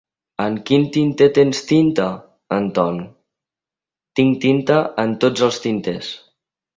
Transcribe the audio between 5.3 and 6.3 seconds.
els tinters.